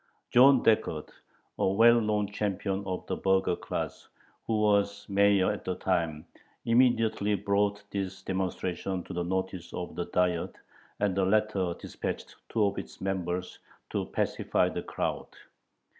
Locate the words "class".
3.55-4.07